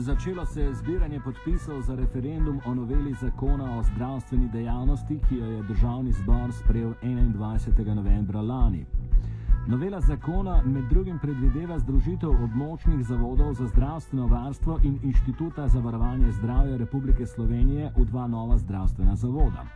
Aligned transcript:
Začelo 0.00 0.46
se 0.46 0.60
je 0.60 0.74
zbiranje 0.74 1.20
podpisov 1.20 1.82
za 1.82 1.94
referendum 1.94 2.60
o 2.66 2.74
noveli 2.74 3.14
zakona 3.20 3.78
o 3.78 3.82
zdravstveni 3.82 4.48
dejavnosti, 4.48 5.18
ki 5.28 5.36
jo 5.36 5.46
je 5.46 5.62
državni 5.62 6.12
zbor 6.12 6.52
sprejel 6.52 6.94
21. 7.02 7.94
novembra 7.94 8.40
lani. 8.40 8.86
Novela 9.68 10.00
zakona 10.00 10.62
med 10.64 10.84
drugim 10.84 11.18
predvideva 11.18 11.78
združitev 11.78 12.30
območnih 12.30 13.04
zavodov 13.04 13.52
za 13.54 13.66
zdravstveno 13.66 14.26
varstvo 14.26 14.78
in 14.82 14.98
Inštituta 15.02 15.68
za 15.68 15.80
varovanje 15.80 16.32
zdravja 16.32 16.76
Republike 16.76 17.26
Slovenije 17.26 17.92
v 17.96 18.04
dva 18.04 18.26
nova 18.26 18.58
zdravstvena 18.58 19.16
zavoda. 19.16 19.66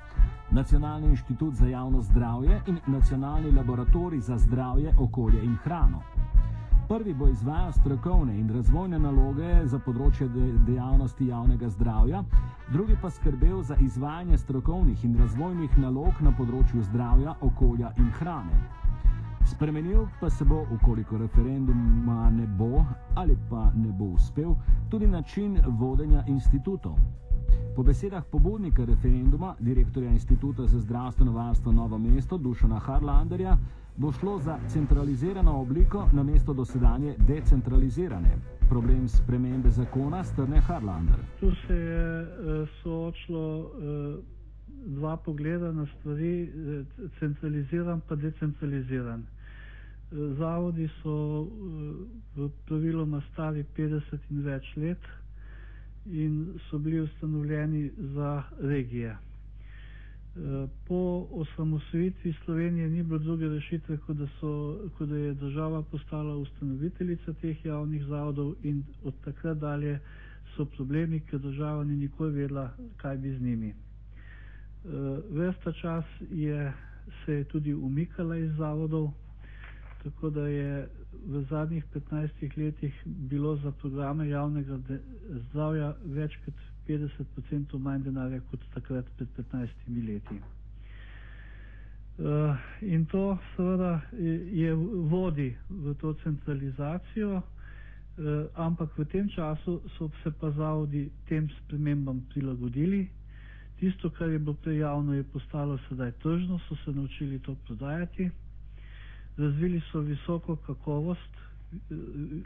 Nacionalni 0.50 1.06
inštitut 1.08 1.54
za 1.54 1.66
javno 1.66 2.02
zdravje 2.02 2.62
in 2.66 2.78
Nacionalni 2.86 3.52
laboratorij 3.52 4.20
za 4.20 4.38
zdravje, 4.38 4.94
okolje 5.00 5.44
in 5.44 5.56
hrano. 5.56 6.23
Prvi 6.88 7.14
bo 7.14 7.28
izvajal 7.28 7.72
strokovne 7.72 8.40
in 8.40 8.50
razvojne 8.52 8.98
naloge 8.98 9.52
za 9.64 9.78
področje 9.80 10.26
dejavnosti 10.66 11.30
javnega 11.30 11.70
zdravja, 11.72 12.20
drugi 12.72 12.96
pa 13.00 13.08
skrbel 13.10 13.62
za 13.64 13.78
izvajanje 13.80 14.38
strokovnih 14.38 15.04
in 15.08 15.14
razvojnih 15.16 15.78
nalog 15.80 16.20
na 16.20 16.34
področju 16.36 16.84
zdravja, 16.90 17.38
okolja 17.40 17.94
in 17.96 18.10
hrane. 18.18 18.60
Spremenil 19.48 20.04
pa 20.20 20.28
se 20.30 20.44
bo, 20.44 20.60
ukoliko 20.76 21.22
referenduma 21.24 22.28
ne 22.30 22.46
bo 22.60 22.84
ali 23.16 23.38
pa 23.48 23.70
ne 23.74 23.88
bo 23.88 24.12
uspel, 24.18 24.52
tudi 24.92 25.08
način 25.08 25.56
vodenja 25.80 26.24
institutov. 26.28 27.00
Po 27.76 27.82
besedah 27.82 28.24
pobudnika 28.30 28.84
referenduma, 28.84 29.56
direktorja 29.60 30.10
Instituta 30.10 30.66
za 30.66 30.78
zdravstveno 30.78 31.32
varstvo 31.32 31.72
Novo 31.72 31.98
mesto 31.98 32.38
Dušana 32.38 32.78
Harlanderja, 32.78 33.58
bo 33.96 34.12
šlo 34.12 34.38
za 34.38 34.58
centralizirano 34.68 35.60
obliko 35.60 36.08
na 36.12 36.22
mesto 36.22 36.52
dosedanje 36.52 37.14
decentralizirane. 37.18 38.36
Problem 38.68 39.08
spremembe 39.08 39.70
zakona 39.70 40.24
strne 40.24 40.60
Harlander. 40.60 41.16
Tu 41.40 41.50
se 41.66 41.74
je 41.74 42.22
uh, 42.22 42.68
soočilo 42.82 43.58
uh, 43.58 43.68
dva 44.86 45.16
pogleda 45.16 45.72
na 45.72 45.86
stvari, 45.86 46.42
uh, 46.42 46.86
centraliziran 47.18 48.00
pa 48.08 48.14
decentraliziran. 48.14 49.26
Zavodi 50.38 50.88
so 51.02 51.48
v 52.36 52.50
praviloma 52.66 53.22
stari 53.32 53.64
50 53.76 54.18
in 54.30 54.42
več 54.44 54.76
let 54.76 55.23
in 56.06 56.34
so 56.60 56.78
bili 56.78 57.00
ustanovljeni 57.00 57.82
za 57.96 58.30
regije. 58.60 59.16
Po 60.84 60.98
osamosvojitvi 61.32 62.34
Slovenije 62.44 62.88
ni 62.88 63.02
bilo 63.02 63.18
druge 63.18 63.48
rešitve, 63.48 63.96
kot 63.96 64.16
da, 64.16 64.26
so, 64.40 64.50
kot 64.90 65.08
da 65.08 65.16
je 65.16 65.34
država 65.34 65.82
postala 65.82 66.36
ustanoviteljica 66.36 67.32
teh 67.32 67.64
javnih 67.66 68.04
zavodov 68.04 68.54
in 68.62 68.82
od 69.04 69.14
takrat 69.24 69.58
dalje 69.58 69.98
so 70.48 70.64
problemi, 70.66 71.20
ker 71.20 71.38
država 71.40 71.84
ni 71.84 71.96
nikoli 71.96 72.32
vedela, 72.32 72.70
kaj 72.96 73.16
bi 73.16 73.30
z 73.30 73.40
njimi. 73.40 73.74
Ves 75.30 75.54
ta 75.64 75.72
čas 75.72 76.04
je, 76.32 76.72
se 77.24 77.32
je 77.32 77.44
tudi 77.44 77.74
umikala 77.74 78.36
iz 78.36 78.50
zavodov, 78.52 79.10
tako 80.04 80.30
da 80.30 80.46
je 80.48 80.88
v 81.26 81.42
zadnjih 81.50 81.84
15 81.94 82.56
letih 82.56 83.02
bilo 83.06 83.56
za 83.56 83.72
programe 83.72 84.28
javnega 84.28 84.78
zdravja 85.48 85.94
več 86.04 86.36
kot 86.44 86.54
50% 86.88 87.78
manj 87.78 88.02
denarja 88.04 88.40
kot 88.50 88.60
takrat 88.74 89.08
pred 89.16 89.28
15 89.38 89.68
leti. 90.08 90.40
Uh, 92.18 92.54
in 92.80 93.06
to 93.06 93.22
seveda 93.56 94.00
je 94.52 94.74
vodi 95.10 95.48
v 95.70 95.94
to 95.94 96.12
centralizacijo, 96.22 97.40
uh, 97.40 97.42
ampak 98.54 98.98
v 98.98 99.04
tem 99.04 99.28
času 99.28 99.80
so 99.96 100.10
se 100.22 100.30
pa 100.40 100.50
zavodi 100.50 101.08
tem 101.28 101.48
spremembam 101.58 102.20
prilagodili. 102.30 103.08
Tisto, 103.80 104.10
kar 104.10 104.28
je 104.30 104.38
bilo 104.38 104.54
prej 104.54 104.78
javno, 104.78 105.14
je 105.14 105.24
postalo 105.24 105.78
sedaj 105.88 106.12
tržno, 106.22 106.60
so 106.68 106.76
se 106.84 106.92
naučili 106.92 107.38
to 107.38 107.56
prodajati. 107.66 108.30
Razvili 109.36 109.82
so 109.90 110.00
visoko 110.00 110.56
kakovost, 110.56 111.34
uh, 111.72 111.98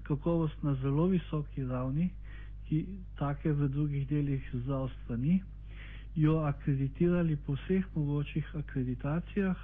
kakovost 0.03 0.63
na 0.63 0.75
zelo 0.75 1.07
visoki 1.07 1.65
ravni, 1.65 2.11
ki 2.69 2.85
take 3.19 3.53
v 3.53 3.69
drugih 3.69 4.09
delih 4.09 4.51
zdravstva 4.55 5.17
ni, 5.17 5.41
jo 6.15 6.39
akreditirali 6.45 7.37
po 7.47 7.55
vseh 7.55 7.85
mogočih 7.95 8.57
akreditacijah 8.57 9.57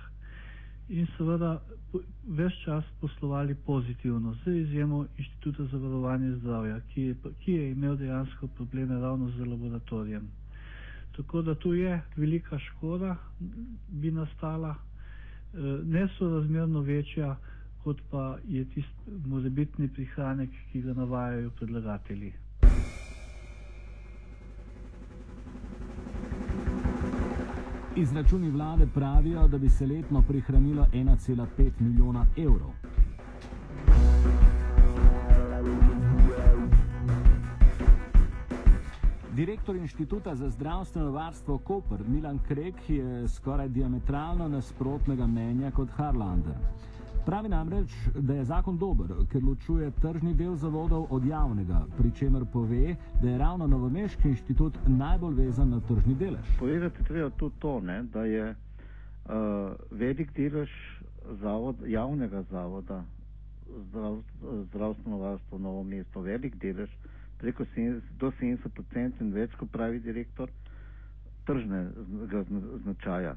in 0.88 1.06
seveda 1.16 1.60
ves 2.28 2.52
čas 2.64 2.84
poslovali 3.00 3.54
pozitivno, 3.54 4.34
z 4.44 4.50
izjemo 4.50 5.06
Inštituta 5.18 5.64
za 5.64 5.78
varovanje 5.78 6.36
zdravja, 6.36 6.80
ki 6.80 7.02
je, 7.02 7.14
ki 7.44 7.52
je 7.52 7.70
imel 7.70 7.96
dejansko 7.96 8.46
probleme 8.46 9.00
ravno 9.00 9.30
z 9.30 9.46
laboratorijem. 9.46 10.28
Tako 11.16 11.42
da 11.42 11.54
tu 11.54 11.74
je 11.74 12.02
velika 12.16 12.58
škoda, 12.58 13.16
bi 13.88 14.10
nastala, 14.10 14.70
eh, 14.70 14.93
nesorazmerno 15.84 16.80
večja, 16.80 17.36
kot 17.84 18.00
pa 18.10 18.38
je 18.48 18.64
tisti 18.64 19.10
morebitni 19.26 19.88
prihranek, 19.88 20.50
ki 20.72 20.82
ga 20.82 20.92
navajajo 20.92 21.50
predlagatelji. 21.50 22.32
Izračuni 27.96 28.50
vlade 28.50 28.86
pravijo, 28.94 29.48
da 29.48 29.58
bi 29.58 29.68
se 29.68 29.86
letno 29.86 30.22
prihranilo 30.28 30.86
1,5 30.92 31.70
milijona 31.80 32.26
evrov. 32.36 32.83
Direktor 39.34 39.76
Inštituta 39.76 40.34
za 40.34 40.50
zdravstveno 40.50 41.10
varstvo 41.10 41.58
Koper 41.58 41.98
Milan 42.08 42.38
Krek 42.48 42.74
je 42.90 43.28
skoraj 43.28 43.68
diametralno 43.68 44.48
nasprotnega 44.48 45.26
mnenja 45.26 45.70
kot 45.70 45.88
Harlander. 45.90 46.54
Pravi 47.26 47.48
namreč, 47.48 47.90
da 48.14 48.34
je 48.34 48.44
zakon 48.44 48.78
dober, 48.78 49.10
ker 49.32 49.42
ločuje 49.44 49.90
tržni 49.90 50.34
del 50.34 50.54
zavodov 50.54 51.06
od 51.10 51.26
javnega, 51.26 51.80
pri 51.98 52.12
čemer 52.14 52.44
pove, 52.52 52.96
da 53.22 53.28
je 53.28 53.38
ravno 53.38 53.66
Novomeški 53.66 54.28
inštitut 54.28 54.78
najbolj 54.86 55.34
vezan 55.34 55.70
na 55.70 55.80
tržni 55.80 56.14
delež. 56.14 56.54
Povedati 56.58 57.04
treba 57.04 57.30
tudi 57.30 57.54
to, 57.58 57.80
ne, 57.80 58.02
da 58.02 58.24
je 58.24 58.50
uh, 58.50 59.34
velik 59.90 60.30
delež 60.36 60.70
zavod, 61.42 61.82
javnega 61.86 62.42
zavoda 62.42 63.02
zdrav, 63.88 64.22
zdravstveno 64.68 65.18
varstvo 65.18 65.58
Novo 65.58 65.82
mesto, 65.82 66.20
velik 66.20 66.56
delež, 66.56 66.90
preko 67.38 67.64
70, 67.76 68.00
do 68.18 68.30
70% 68.40 69.20
in 69.20 69.32
več, 69.32 69.54
kot 69.58 69.70
pravi 69.72 70.00
direktor, 70.00 70.50
tržnega 71.46 72.44
značaja. 72.84 73.34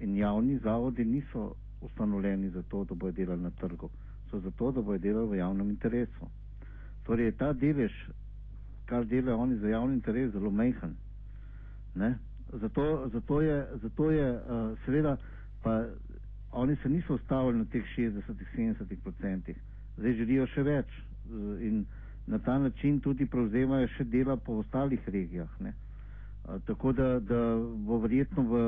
In 0.00 0.16
javni 0.16 0.58
zavodi 0.58 1.04
niso 1.04 1.54
ustanovljeni 1.80 2.50
za 2.50 2.62
to, 2.62 2.84
da 2.84 2.94
bojo 2.94 3.12
delali 3.12 3.42
na 3.42 3.50
trgu, 3.50 3.88
so 4.30 4.40
zato, 4.40 4.72
da 4.72 4.82
bojo 4.82 4.98
delali 4.98 5.28
v 5.28 5.38
javnem 5.38 5.70
interesu. 5.70 6.30
Torej 7.06 7.24
je 7.24 7.32
ta 7.32 7.52
delež, 7.52 7.92
kar 8.86 9.04
delajo 9.06 9.38
oni 9.38 9.56
za 9.56 9.68
javni 9.68 9.94
interes, 9.94 10.32
zelo 10.32 10.50
mehen. 10.50 10.96
Zato, 12.52 13.08
zato 13.12 13.40
je, 13.40 13.66
zato 13.82 14.10
je 14.10 14.32
uh, 14.32 14.78
seveda, 14.84 15.16
pa 15.62 15.84
oni 16.52 16.76
se 16.82 16.88
niso 16.88 17.14
ustavili 17.14 17.58
na 17.58 17.64
teh 17.64 17.84
60-70 17.98 18.96
odstotkih, 19.04 19.56
zdaj 19.96 20.12
želijo 20.12 20.46
še 20.46 20.62
več 20.62 20.86
uh, 20.86 21.62
in 21.62 21.84
na 22.26 22.38
ta 22.38 22.58
način 22.58 23.00
tudi 23.00 23.26
prevzemajo 23.26 23.88
še 23.96 24.04
dela 24.04 24.36
po 24.36 24.58
ostalih 24.62 25.08
regijah. 25.08 25.48
Uh, 25.60 26.60
tako 26.66 26.92
da, 26.92 27.20
da 27.20 27.40
bo 27.86 27.98
verjetno 27.98 28.42
v, 28.42 28.62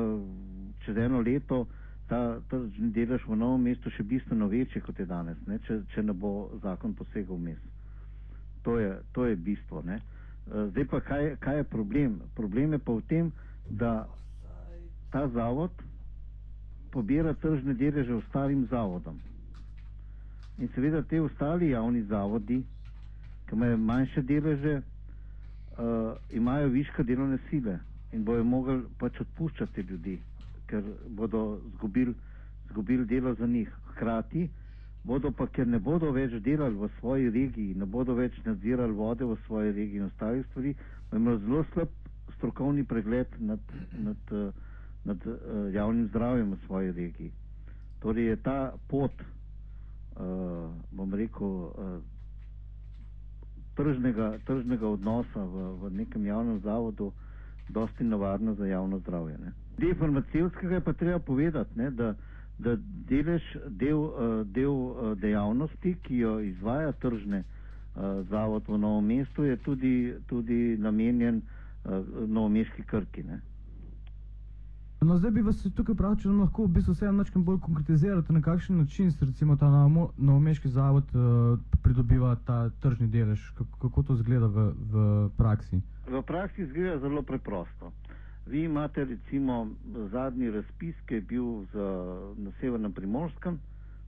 čez 0.84 0.96
eno 0.96 1.20
leto 1.20 1.66
ta, 2.08 2.40
ta 2.50 2.60
delež 2.78 3.26
v 3.28 3.36
novem 3.36 3.68
mestu 3.70 3.90
še 3.90 4.02
bistveno 4.02 4.48
večji, 4.48 4.80
kot 4.80 4.98
je 4.98 5.06
danes, 5.06 5.36
ne, 5.46 5.58
če, 5.66 5.82
če 5.94 6.02
ne 6.02 6.12
bo 6.12 6.50
zakon 6.62 6.94
posegal 6.94 7.36
vmes. 7.36 7.58
To 8.62 8.78
je, 8.78 8.94
to 9.12 9.26
je 9.26 9.36
bistvo. 9.36 9.82
Ne. 9.84 10.00
Zdaj 10.48 10.84
pa, 10.88 11.00
kaj, 11.00 11.36
kaj 11.40 11.60
je 11.60 11.64
problem? 11.64 12.20
Problem 12.34 12.72
je 12.72 12.78
pa 12.78 12.92
v 12.96 13.04
tem, 13.08 13.32
da 13.70 14.08
ta 15.12 15.28
zavod 15.28 15.70
pobira 16.90 17.34
tržne 17.34 17.74
deleže 17.74 18.14
ostalim 18.14 18.66
zavodom. 18.70 19.20
In 20.58 20.68
seveda 20.74 21.02
te 21.02 21.20
ostali 21.20 21.70
javni 21.70 22.02
zavodi, 22.02 22.62
ki 23.48 23.56
imajo 23.56 23.76
manjše 23.76 24.22
deleže, 24.22 24.80
uh, 24.80 26.16
imajo 26.30 26.68
viška 26.68 27.02
delovne 27.02 27.38
sile 27.50 27.78
in 28.12 28.24
bojo 28.24 28.44
mogli 28.44 28.82
pač 28.98 29.20
odpuščati 29.20 29.80
ljudi 29.80 30.18
ker 30.68 30.84
bodo 31.08 31.60
zgubili 31.74 32.14
zgubil 32.70 33.04
delo 33.04 33.34
za 33.34 33.46
njih. 33.46 33.72
Hkrati 33.90 34.48
bodo 35.04 35.30
pa, 35.32 35.46
ker 35.46 35.66
ne 35.66 35.78
bodo 35.78 36.10
več 36.12 36.34
delali 36.44 36.76
v 36.76 36.88
svoji 36.98 37.30
regiji, 37.30 37.74
ne 37.74 37.86
bodo 37.86 38.14
več 38.14 38.36
nadzirali 38.44 38.92
vode 38.92 39.24
v 39.24 39.36
svoji 39.46 39.72
regiji 39.72 40.02
in 40.02 40.08
ostalih 40.10 40.44
stvari, 40.50 40.74
imeli 41.16 41.40
zelo 41.46 41.64
slab 41.72 41.94
strokovni 42.36 42.84
pregled 42.84 43.38
nad, 43.40 43.72
nad, 43.98 44.34
nad 45.08 45.26
uh, 45.26 45.38
javnim 45.74 46.10
zdravjem 46.12 46.52
v 46.52 46.58
svoji 46.66 46.92
regiji. 46.92 47.32
Torej 48.02 48.28
je 48.32 48.36
ta 48.44 48.58
pot, 48.88 49.22
uh, 49.22 50.68
bom 50.92 51.14
rekel, 51.14 51.48
uh, 51.48 51.96
tržnega, 53.78 54.32
tržnega 54.44 54.88
odnosa 54.88 55.44
v, 55.44 55.70
v 55.80 55.90
nekem 56.02 56.26
javnem 56.26 56.58
zavodu 56.60 57.12
dosti 57.68 58.04
nevarna 58.04 58.54
za 58.54 58.66
javno 58.66 58.98
zdravje. 58.98 59.38
Ne. 59.38 59.52
Del 59.78 59.94
farmacevskega 59.94 60.74
je 60.74 60.80
pa 60.80 60.92
treba 60.92 61.18
povedati, 61.18 61.78
ne, 61.78 61.90
da, 61.90 62.14
da 62.58 62.74
delež, 63.08 63.44
del, 63.68 63.98
uh, 63.98 64.40
del 64.46 64.72
uh, 64.72 65.12
dejavnosti, 65.20 65.94
ki 66.02 66.18
jo 66.18 66.38
izvaja 66.40 66.92
tržne 66.92 67.42
uh, 67.44 68.02
zavod 68.30 68.66
v 68.68 68.78
novem 68.78 69.06
mestu, 69.12 69.44
je 69.44 69.56
tudi, 69.56 69.94
tudi 70.26 70.76
namenjen 70.78 71.42
novomeški 72.28 72.82
krki. 72.82 73.22
Ne. 73.22 73.38
No, 75.00 75.16
zdaj 75.18 75.30
bi 75.30 75.42
vas 75.46 75.60
tukaj 75.76 75.94
prav, 75.94 76.16
če 76.18 76.26
nam 76.26 76.40
lahko 76.42 76.64
v 76.66 76.72
bistvu 76.74 76.92
vse 76.96 77.10
nekaj 77.14 77.42
bolj 77.46 77.60
konkretizirate, 77.62 78.32
na 78.34 78.40
kakšen 78.42 78.80
način 78.82 79.12
se 79.12 79.26
recimo 79.26 79.54
ta 79.56 79.68
novomeški 79.70 80.68
zavod 80.74 81.12
uh, 81.14 81.58
pridobiva 81.82 82.32
ta 82.46 82.70
tržni 82.82 83.06
delež, 83.06 83.44
kako, 83.54 83.78
kako 83.84 84.02
to 84.02 84.16
izgleda 84.18 84.48
v, 84.50 84.64
v 84.94 85.04
praksi? 85.36 85.78
V 86.08 86.22
praksi 86.26 86.62
izgleda 86.62 86.98
zelo 86.98 87.22
preprosto. 87.22 87.92
Vi 88.46 88.64
imate 88.64 89.04
recimo 89.04 89.68
zadnji 90.10 90.50
razpis, 90.50 90.96
ki 91.06 91.14
je 91.14 91.20
bil 91.20 91.46
za, 91.72 91.86
na 92.36 92.50
severnem 92.60 92.92
primorskem, 92.92 93.60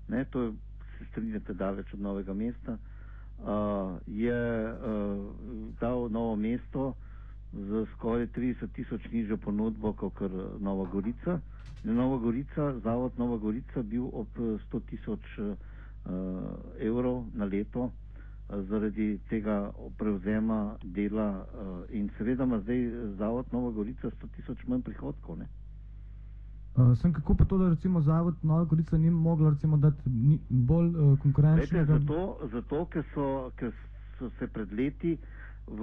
ne, 0.08 0.24
to 0.24 0.42
je, 0.42 0.52
se 0.98 1.06
strinjate 1.12 1.54
daleč 1.54 1.94
od 1.94 2.00
novega 2.00 2.34
mesta, 2.34 2.74
uh, 2.74 3.94
je 4.06 4.42
uh, 4.72 5.70
dal 5.80 6.10
novo 6.10 6.34
mesto, 6.36 6.94
za 7.52 7.86
skoraj 7.94 8.26
30 8.26 8.68
tisoč 8.72 9.10
nižjo 9.12 9.36
ponudbo 9.36 9.92
kot 9.92 10.20
Nova 10.60 10.88
Gorica. 10.92 11.40
Nova 11.84 12.18
Gorica, 12.18 12.78
zavod 12.84 13.12
Nova 13.18 13.36
Gorica 13.36 13.82
bil 13.82 14.04
ob 14.12 14.26
100 14.36 14.80
tisoč 14.86 15.38
uh, 15.38 15.56
evrov 16.78 17.24
na 17.34 17.44
leto 17.44 17.80
uh, 17.80 17.90
zaradi 18.68 19.18
tega 19.28 19.72
prevzema 19.98 20.76
dela 20.82 21.46
uh, 21.54 21.94
in 21.94 22.10
seveda 22.18 22.44
ima 22.44 22.60
zdaj 22.60 22.90
zavod 23.18 23.46
Nova 23.52 23.70
Gorica 23.70 24.10
100 24.10 24.28
tisoč 24.36 24.66
manj 24.66 24.82
prihodkov. 24.82 25.38
Ne? 25.38 25.48
Uh, 26.76 26.98
sem 26.98 27.12
kako 27.12 27.34
pa 27.34 27.44
to, 27.44 27.58
da 27.58 27.68
recimo 27.68 28.00
zavod 28.00 28.34
Nova 28.42 28.64
Gorica 28.64 28.98
ni 28.98 29.10
mogla 29.10 29.50
recimo 29.50 29.76
dati 29.76 30.10
ni, 30.10 30.38
bolj 30.48 30.88
uh, 30.88 31.18
konkurenčnega? 31.18 31.98
Zato, 31.98 32.38
zato 32.52 32.86
ker, 32.86 33.04
so, 33.14 33.50
ker 33.56 33.72
so 34.18 34.30
se 34.38 34.46
pred 34.46 34.72
leti 34.72 35.12
uh, 35.12 35.40
v, 35.70 35.82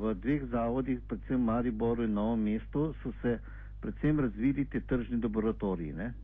v 0.00 0.14
dveh 0.18 0.42
zavodih, 0.50 1.00
predvsem 1.06 1.40
Mariboru 1.40 2.02
in 2.02 2.14
Novem 2.14 2.42
mestu, 2.42 2.94
so 3.02 3.12
se 3.22 3.38
predvsem 3.80 4.20
razvili 4.20 4.64
te 4.64 4.80
tržni 4.80 5.20
laboratoriji. 5.22 5.92
Ne? 5.92 6.14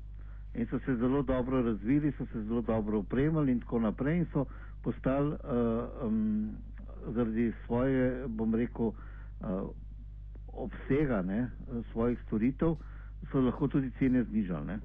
In 0.54 0.66
so 0.66 0.78
se 0.78 0.96
zelo 0.96 1.22
dobro 1.22 1.62
razvili, 1.62 2.12
so 2.18 2.26
se 2.32 2.42
zelo 2.42 2.62
dobro 2.62 2.98
upremali 2.98 3.52
in 3.52 3.60
tako 3.60 3.78
naprej 3.78 4.18
in 4.18 4.26
so 4.32 4.44
postali 4.82 5.30
uh, 5.32 6.06
um, 6.06 6.50
zaradi 7.14 7.52
svoje, 7.66 8.26
bom 8.28 8.54
rekel, 8.54 8.86
uh, 8.86 8.94
obsega 10.52 11.22
ne, 11.22 11.50
svojih 11.92 12.18
storitev, 12.26 12.76
so 13.30 13.40
lahko 13.40 13.68
tudi 13.68 13.90
cene 13.98 14.24
znižali. 14.24 14.66
Ne? 14.66 14.78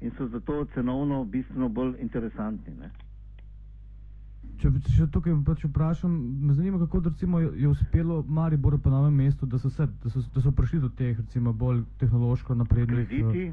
In 0.00 0.10
so 0.18 0.26
zato 0.26 0.64
cenovno 0.74 1.24
bistveno 1.24 1.68
bolj 1.68 1.96
interesantni. 2.00 2.74
Ne? 2.80 2.90
Če 4.62 4.70
bi 4.70 4.80
še 4.94 5.08
tukaj 5.10 5.34
pač 5.46 5.64
vprašal, 5.66 6.10
me 6.10 6.54
zanima, 6.54 6.78
kako 6.84 7.00
recimo, 7.08 7.40
je 7.42 7.66
uspelo 7.66 8.20
Mariboru 8.22 8.78
po 8.78 8.92
novem 8.92 9.16
mestu, 9.18 9.46
da 9.46 9.58
so, 9.58 9.70
se, 9.70 9.88
da, 10.04 10.10
so, 10.10 10.22
da 10.34 10.42
so 10.44 10.52
prišli 10.54 10.78
do 10.84 10.90
teh 10.98 11.16
recimo, 11.18 11.52
bolj 11.52 11.80
tehnološko 11.98 12.54
naprednih 12.60 13.08
krediti. 13.08 13.48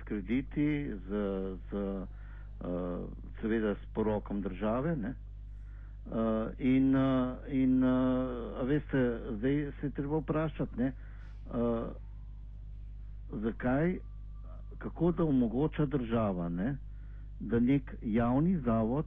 S 0.00 0.08
krediti, 0.08 0.66
z, 1.06 1.22
z, 1.70 1.84
uh, 2.66 3.06
seveda 3.38 3.76
s 3.78 3.86
porokom 3.94 4.42
države. 4.42 4.96
Ne? 4.98 5.14
Uh, 6.08 6.50
in, 6.58 6.90
uh, 6.96 7.38
in 7.54 7.78
uh, 7.84 8.66
veste, 8.66 9.04
zdaj 9.38 9.62
se 9.78 9.86
je 9.86 9.94
treba 10.00 10.18
vprašati, 10.24 10.80
ne, 10.80 10.92
uh, 11.52 11.86
zakaj, 13.44 13.98
kako 14.78 15.12
da 15.12 15.24
omogoča 15.24 15.86
država, 15.86 16.48
ne, 16.48 16.76
da 17.40 17.60
nek 17.60 17.94
javni 18.02 18.56
zavod 18.66 19.06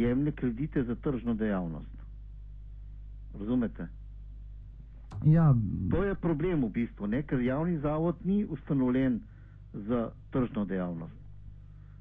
jemlje 0.00 0.32
kredite 0.32 0.82
za 0.82 0.94
tržno 0.94 1.34
dejavnost. 1.34 1.94
Razumete? 3.38 3.86
Ja. 5.24 5.54
To 5.90 6.04
je 6.04 6.14
problem 6.14 6.64
v 6.64 6.68
bistvu, 6.68 7.06
ne? 7.06 7.22
ker 7.22 7.40
javni 7.40 7.78
zavod 7.78 8.16
ni 8.24 8.44
ustanovljen 8.44 9.20
za 9.72 10.10
tržno 10.30 10.64
dejavnost. 10.64 11.14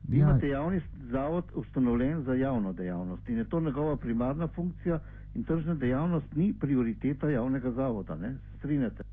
Vi 0.08 0.18
ja. 0.18 0.30
imate 0.30 0.48
javni 0.48 0.82
zavod 1.12 1.44
ustanovljen 1.56 2.24
za 2.24 2.34
javno 2.34 2.74
dejavnost 2.74 3.30
in 3.30 3.38
je 3.38 3.50
to 3.50 3.60
njegova 3.60 3.98
primarna 3.98 4.48
funkcija 4.48 5.00
in 5.36 5.44
tržna 5.44 5.76
dejavnost 5.76 6.36
ni 6.36 6.54
prioriteta 6.60 7.30
javnega 7.30 7.72
zavoda. 7.72 8.18
Strinjate? 8.58 9.04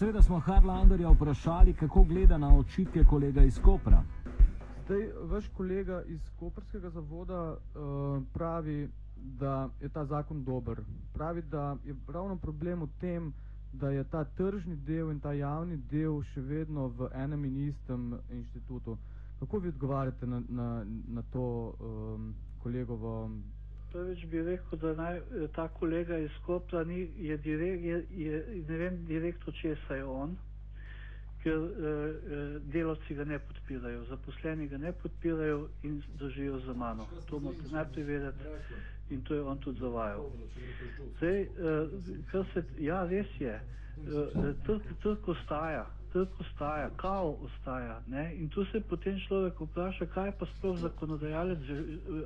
Seveda 0.00 0.22
smo 0.22 0.38
Harlanderja 0.38 1.10
vprašali, 1.10 1.74
kako 1.74 2.04
gleda 2.04 2.38
na 2.38 2.56
očitke 2.58 3.04
kolega 3.04 3.42
iz 3.42 3.58
Kopra. 3.58 4.02
Zdaj, 4.84 5.10
vaš 5.22 5.48
kolega 5.56 6.02
iz 6.06 6.20
Koperskega 6.38 6.90
zavoda 6.90 7.50
uh, 7.52 8.22
pravi, 8.32 8.88
da 9.16 9.68
je 9.80 9.88
ta 9.88 10.04
zakon 10.04 10.44
dober. 10.44 10.80
Pravi, 11.12 11.42
da 11.42 11.76
je 11.84 11.94
ravno 12.08 12.36
problem 12.36 12.80
v 12.82 12.88
tem, 13.00 13.32
da 13.72 13.90
je 13.90 14.04
ta 14.04 14.24
tržni 14.24 14.76
del 14.76 15.10
in 15.10 15.20
ta 15.20 15.32
javni 15.32 15.76
del 15.76 16.22
še 16.32 16.40
vedno 16.40 16.88
v 16.88 17.10
enem 17.14 17.44
in 17.44 17.68
istem 17.68 18.14
inštitutu. 18.30 18.96
Kako 19.40 19.58
vi 19.58 19.68
odgovarjate 19.68 20.26
na, 20.26 20.40
na, 20.48 20.84
na 21.08 21.22
to 21.32 21.44
um, 21.80 22.34
kolegovo 22.62 23.30
Prvič 23.92 24.24
bi 24.30 24.42
rekel, 24.42 24.78
da 24.78 24.92
naj 24.94 25.16
eh, 25.16 25.48
ta 25.54 25.68
kolega 25.68 26.18
iz 26.18 26.30
Kopla 26.46 26.84
ni, 26.84 27.08
je, 27.18 27.36
direk, 27.36 27.82
je, 27.82 28.04
je 28.10 28.64
ne 28.68 28.76
vem 28.76 29.04
direktno, 29.06 29.52
česa 29.52 29.94
je 29.94 30.04
on, 30.04 30.36
ker 31.40 31.56
uh, 31.56 31.70
delavci 32.72 33.14
ga 33.16 33.24
ne 33.24 33.38
podpirajo, 33.38 34.02
zaposleni 34.10 34.66
ga 34.68 34.76
ne 34.78 34.90
podpirajo 34.92 35.68
in 35.82 36.02
držijo 36.18 36.58
za 36.66 36.74
mano. 36.76 37.06
To 37.30 37.38
morate 37.40 37.70
najprej 37.72 38.04
vedeti 38.04 38.44
in 39.10 39.22
to 39.24 39.34
je 39.34 39.42
on 39.42 39.58
tudi 39.58 39.80
zavajal. 39.80 40.26
Zdaj, 41.16 41.40
uh, 41.42 41.48
kar 42.30 42.44
se, 42.52 42.64
ja, 42.78 43.06
res 43.08 43.32
je, 43.40 43.54
uh, 43.56 44.52
trg, 44.66 44.92
trg 45.02 45.28
ostaja 45.28 45.86
trg 46.12 46.28
ostaja, 46.40 46.90
kao 46.96 47.36
ostaja. 47.44 48.00
Ne? 48.06 48.34
In 48.34 48.48
tu 48.48 48.64
se 48.64 48.80
potem 48.80 49.18
človek 49.28 49.60
vpraša, 49.60 50.06
kaj 50.06 50.32
pa 50.38 50.46
sploh 50.46 50.78
zakonodajalec 50.78 51.58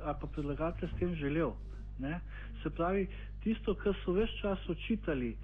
ali 0.03 0.15
pa 0.21 0.27
predlagatelj 0.27 0.89
s 0.89 0.99
tem 0.99 1.15
želel. 1.15 1.51
Ne? 1.99 2.19
Se 2.63 2.69
pravi, 2.69 3.07
tisto, 3.43 3.75
kar 3.75 3.95
so 4.03 4.13
več 4.13 4.31
čas 4.41 4.69
očitali, 4.69 5.35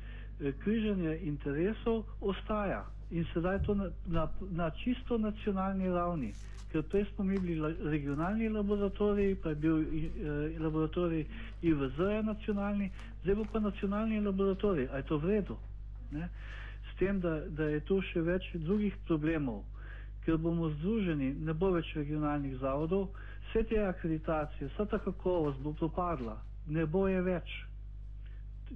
eh, 0.42 0.54
križanje 0.64 1.20
interesov, 1.24 2.04
ostaja. 2.22 2.86
In 3.12 3.26
sedaj 3.34 3.60
to 3.66 3.76
na, 3.76 3.90
na, 4.08 4.28
na 4.52 4.70
čisto 4.70 5.18
nacionalni 5.18 5.90
ravni. 5.90 6.34
Ker 6.72 6.84
prej 6.88 7.06
smo 7.06 7.26
imeli 7.26 7.76
regionalni 7.84 8.50
laboratorij, 8.50 9.36
pa 9.44 9.50
je 9.50 9.56
bil 9.56 9.82
eh, 9.82 10.60
laboratorij 10.60 11.26
IVZ 11.62 12.24
nacionalni, 12.24 12.92
zdaj 13.24 13.36
bo 13.36 13.46
pa 13.54 13.60
nacionalni 13.60 14.22
laboratorij. 14.22 14.88
A 14.92 14.98
je 14.98 15.04
to 15.04 15.18
v 15.18 15.36
redu? 15.36 15.58
Ne? 16.12 16.30
Tem, 17.02 17.20
da, 17.20 17.34
da 17.50 17.66
je 17.74 17.82
tu 17.90 17.98
še 18.12 18.22
več 18.22 18.46
drugih 18.62 18.94
problemov, 19.10 19.64
ker 20.22 20.38
bomo 20.38 20.70
združeni, 20.76 21.32
ne 21.42 21.54
bo 21.58 21.72
več 21.74 21.90
regionalnih 21.98 22.60
zavodov, 22.62 23.08
vse 23.48 23.64
te 23.72 23.82
akreditacije, 23.82 24.70
vsa 24.70 24.86
ta 24.86 25.00
kakovost 25.02 25.58
bo 25.66 25.74
propadla, 25.74 26.38
ne 26.70 26.86
bo 26.86 27.08
je 27.10 27.22
več. 27.26 27.58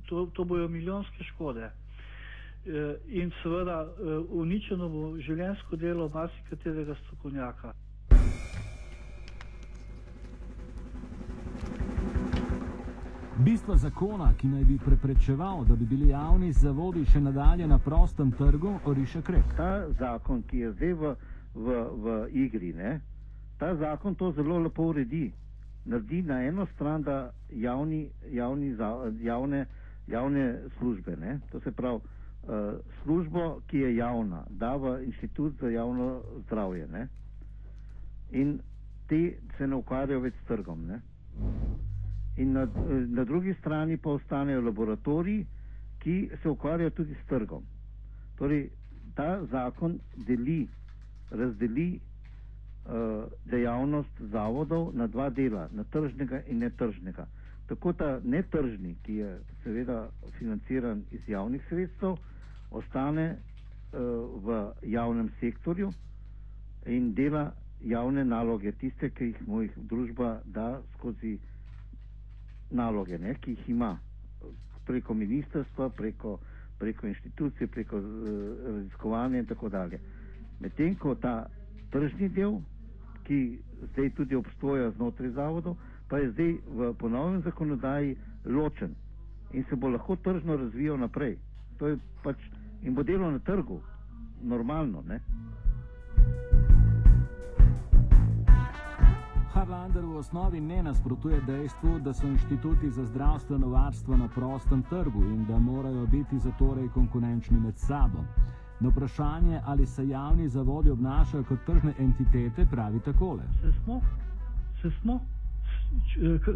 To, 0.10 0.26
to 0.34 0.44
bojo 0.44 0.66
milijonske 0.68 1.24
škode. 1.30 1.70
E, 1.70 2.84
in 3.22 3.30
seveda 3.44 3.78
e, 3.86 4.18
uničeno 4.42 4.90
bo 4.90 5.04
življensko 5.22 5.78
delo 5.78 6.10
marsikaterega 6.14 6.98
strokovnjaka. 7.04 7.76
Bistvo 13.38 13.76
zakona, 13.76 14.34
ki 14.38 14.48
naj 14.48 14.64
bi 14.64 14.78
preprečeval, 14.86 15.66
da 15.66 15.76
bi 15.76 15.86
bili 15.86 16.08
javni 16.08 16.54
zavodi 16.54 17.02
še 17.06 17.20
nadalje 17.20 17.66
na 17.68 17.78
prostem 17.84 18.30
trgu, 18.32 18.70
oriše 18.88 19.20
krek. 19.22 19.50
Ta 19.58 19.90
zakon, 20.00 20.40
ki 20.48 20.62
je 20.62 20.70
zdaj 20.72 20.94
v, 20.94 21.10
v, 21.56 21.74
v 22.04 22.14
igri, 22.46 22.70
ne, 22.74 22.94
ta 23.60 23.74
zakon 23.76 24.16
to 24.16 24.30
zelo 24.38 24.60
lepo 24.64 24.86
uredi. 24.88 25.34
Naredi 25.86 26.22
na 26.24 26.38
eno 26.48 26.66
stran, 26.66 27.04
da 27.04 27.34
javni, 27.52 28.06
javni, 28.32 28.70
javne, 29.22 29.66
javne 30.08 30.46
službe, 30.78 31.18
ne, 31.20 31.40
to 31.52 31.60
se 31.60 31.72
pravi 31.72 32.00
uh, 32.00 32.80
službo, 33.04 33.60
ki 33.68 33.84
je 33.84 33.96
javna, 33.98 34.46
da 34.50 34.78
v 34.80 35.02
inštitut 35.10 35.60
za 35.60 35.74
javno 35.76 36.22
zdravje. 36.46 36.88
Ne, 36.88 37.08
in 38.32 38.56
ti 39.12 39.36
se 39.58 39.68
ne 39.68 39.76
ukvarjajo 39.76 40.24
več 40.24 40.40
s 40.40 40.48
trgom. 40.48 40.88
Ne 40.88 41.02
in 42.38 42.52
na, 42.54 42.68
na 43.08 43.24
drugi 43.24 43.54
strani 43.60 43.98
pa 43.98 44.10
ostanejo 44.10 44.62
laboratoriji, 44.62 45.46
ki 46.00 46.30
se 46.42 46.50
ukvarjajo 46.50 46.90
tudi 46.90 47.14
s 47.14 47.28
trgom. 47.28 47.64
Torej, 48.38 48.70
ta 49.16 49.40
zakon 49.52 50.00
deli, 50.28 50.68
razdeli 51.32 52.00
dejavnost 53.46 54.22
zavodov 54.32 54.94
na 54.94 55.08
dva 55.08 55.30
dela, 55.30 55.70
na 55.74 55.84
tržnega 55.84 56.42
in 56.48 56.58
netržnega. 56.58 57.26
Tako 57.68 57.94
ta 57.94 58.20
netržni, 58.24 58.96
ki 59.04 59.14
je 59.14 59.40
seveda 59.64 60.10
financiran 60.38 61.02
iz 61.12 61.22
javnih 61.28 61.62
sredstev, 61.70 62.18
ostane 62.72 63.36
uh, 63.36 64.00
v 64.46 64.72
javnem 64.84 65.30
sektorju 65.40 65.92
in 66.86 67.14
dela 67.14 67.52
javne 67.82 68.26
naloge, 68.26 68.72
tiste, 68.72 69.10
ki 69.10 69.26
jih 69.26 69.48
mu 69.48 69.62
jih 69.62 69.72
družba 69.90 70.42
da 70.46 70.82
skozi 70.98 71.38
naloge, 72.72 73.18
ne, 73.18 73.36
ki 73.36 73.52
jih 73.52 73.70
ima 73.70 73.98
preko 74.86 75.14
ministrstva, 75.14 75.90
preko, 75.90 76.38
preko 76.80 77.08
inštitucije, 77.08 77.68
preko 77.68 77.98
uh, 77.98 78.06
raziskovanja 78.66 79.40
in 79.40 79.46
tako 79.46 79.70
dalje. 79.70 80.00
Medtem 80.60 80.96
ko 80.96 81.16
ta 81.16 81.46
tržni 81.92 82.30
del, 82.30 82.60
ki 83.24 83.60
zdaj 83.92 84.10
tudi 84.10 84.36
obstoja 84.36 84.92
znotraj 84.92 85.30
zavodov, 85.30 85.76
pa 86.10 86.18
je 86.18 86.32
zdaj 86.32 86.54
v 86.68 86.94
ponovnem 86.94 87.42
zakonodaji 87.42 88.16
ločen 88.46 88.94
in 89.54 89.64
se 89.70 89.76
bo 89.76 89.90
lahko 89.90 90.16
tržno 90.16 90.58
razvijal 90.58 90.98
naprej. 90.98 91.38
To 91.78 91.88
je 91.88 91.98
pač 92.24 92.38
in 92.84 92.94
bo 92.94 93.04
delo 93.04 93.32
na 93.32 93.40
trgu, 93.40 93.82
normalno. 94.44 95.04
Ne? 95.08 95.20
Harlander 99.56 100.04
v 100.04 100.18
osnovi 100.18 100.60
ne 100.60 100.84
nasprotuje 100.84 101.40
dejstvu, 101.48 102.00
da 102.00 102.14
so 102.14 102.28
inštituti 102.28 102.90
za 102.92 103.06
zdravstveno 103.06 103.68
varstvo 103.70 104.18
na 104.18 104.28
prostem 104.28 104.84
trgu 104.90 105.24
in 105.24 105.46
da 105.46 105.60
morajo 105.60 106.08
biti 106.08 106.40
zatorej 106.40 106.90
konkurenčni 106.90 107.60
med 107.60 107.78
sabo. 107.78 108.20
Na 108.80 108.90
vprašanje, 108.90 109.62
ali 109.66 109.86
se 109.86 110.08
javni 110.08 110.50
zavodi 110.50 110.90
obnašajo 110.90 111.44
kot 111.44 111.60
tržne 111.66 111.94
entitete, 112.00 112.66
pravi 112.72 113.00
takole. 113.00 113.44
Se 113.62 113.72
smo? 113.72 114.02
Se 114.82 114.92
smo? 115.02 115.20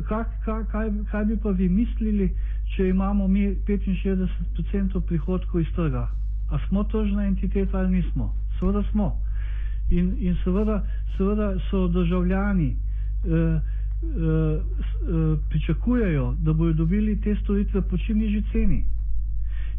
Kaj, 0.08 0.24
kaj, 0.46 0.64
kaj, 0.72 0.92
kaj 1.12 1.26
bi 1.26 1.38
pa 1.38 1.50
vi 1.50 1.70
mislili, 1.70 2.36
če 2.76 2.90
imamo 2.90 3.28
mi 3.28 3.56
65% 3.68 5.02
prihodkov 5.08 5.62
iz 5.62 5.72
trga? 5.76 6.10
A 6.52 6.60
smo 6.68 6.84
tržna 6.84 7.26
entiteta 7.26 7.78
ali 7.78 7.96
nismo? 7.96 8.34
Seveda 8.60 8.84
smo. 8.92 9.16
In, 9.90 10.16
in 10.20 10.36
seveda, 10.44 10.84
seveda 11.18 11.54
so 11.70 11.88
državljani 11.88 12.68
eh, 12.68 12.76
eh, 12.76 12.84
eh, 12.84 12.89
pričakujejo, 15.50 16.36
da 16.40 16.54
bodo 16.54 16.74
dobili 16.74 17.22
te 17.22 17.36
storitve 17.44 17.82
po 17.82 17.98
čim 17.98 18.18
nižji 18.18 18.44
ceni. 18.52 18.84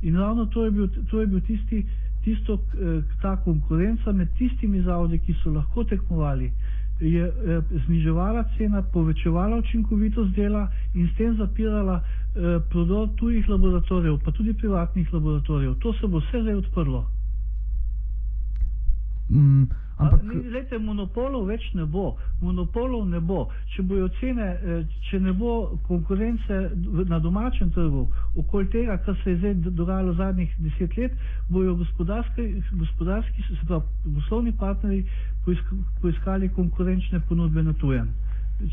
In 0.03 0.17
ravno 0.17 0.47
to 0.47 0.65
je 0.65 0.71
bil, 0.71 0.89
to 1.11 1.21
je 1.21 1.27
bil 1.27 1.41
tisti, 1.41 1.87
tisto, 2.25 2.55
eh, 2.55 3.03
ta 3.23 3.37
konkurenca 3.37 4.13
med 4.13 4.29
tistimi 4.39 4.83
zavodi, 4.83 5.19
ki 5.19 5.35
so 5.43 5.51
lahko 5.51 5.85
tekmovali, 5.85 6.53
je 7.01 7.25
eh, 7.25 7.63
zniževala 7.87 8.45
cena, 8.57 8.83
povečevala 8.83 9.57
učinkovitost 9.57 10.35
dela 10.37 10.69
in 10.95 11.09
s 11.09 11.17
tem 11.17 11.37
zapirala 11.37 12.01
eh, 12.01 12.61
prodor 12.71 13.09
tujih 13.17 13.49
laboratorijev, 13.49 14.19
pa 14.25 14.31
tudi 14.31 14.53
privatnih 14.53 15.15
laboratorijev. 15.15 15.75
To 15.75 15.93
se 15.93 16.07
bo 16.07 16.19
vse 16.19 16.43
zdaj 16.43 16.55
odprlo. 16.55 17.07
Mm, 19.31 19.65
ampak, 20.01 20.21
Glejte, 20.51 20.79
monopolov 20.79 21.47
več 21.51 21.65
ne 21.75 21.85
bo. 21.85 22.17
Monopolov 22.43 23.09
ne 23.09 23.21
bo. 23.21 23.45
Če 23.75 23.83
bojo 23.83 24.09
cene, 24.21 24.49
eh, 24.57 24.85
če 25.11 25.21
ne 25.21 25.33
bo 25.37 25.79
konkurence 25.89 26.61
na 27.09 27.19
domačem 27.19 27.71
trgu 27.75 28.07
okoli 28.37 28.71
tega, 28.73 28.99
kar 29.05 29.17
se 29.25 29.31
je 29.31 29.39
zdaj 29.39 29.55
dogajalo 29.71 30.15
zadnjih 30.15 30.55
deset 30.59 30.97
let, 30.97 31.13
bojo 31.49 31.75
gospodarski, 31.83 32.63
gospodarski 32.73 33.43
se 33.49 33.67
pravi, 33.67 33.83
poslovni 34.15 34.53
partnerji 34.53 35.05
poisk, 35.45 35.75
poiskali 36.01 36.49
konkurenčne 36.49 37.21
ponudbe 37.29 37.63
na 37.63 37.73
tujem. 37.73 38.09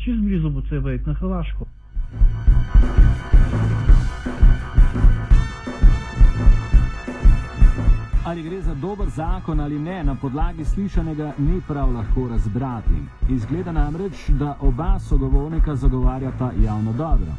Čez 0.04 0.20
blizu 0.20 0.50
bo 0.50 0.60
treba 0.68 0.92
iti 0.92 1.08
na 1.08 1.14
Hrvaško. 1.14 1.66
Ali 8.28 8.42
gre 8.42 8.62
za 8.62 8.74
dober 8.74 9.08
zakon 9.08 9.60
ali 9.60 9.78
ne, 9.78 10.04
na 10.04 10.14
podlagi 10.14 10.64
slišanega 10.64 11.32
ni 11.38 11.60
prav 11.68 11.92
lahko 11.92 12.28
razbrati. 12.28 12.98
Izgleda 13.28 13.72
namreč, 13.72 14.28
da 14.28 14.56
oba 14.60 14.98
sogovornika 14.98 15.76
zagovarjata 15.76 16.50
javno 16.64 16.92
dobro. 16.92 17.32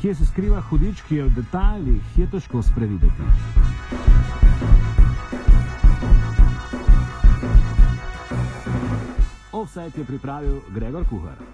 Kje 0.00 0.14
se 0.14 0.26
skriva 0.26 0.60
hudič, 0.60 1.02
ki 1.08 1.16
je 1.16 1.24
v 1.24 1.30
detaljih, 1.30 2.18
je 2.18 2.26
težko 2.26 2.62
sprevideti. 2.62 3.22
Offset 9.52 9.98
je 9.98 10.04
pripravil 10.04 10.60
Gregor 10.74 11.04
Kuhar. 11.08 11.38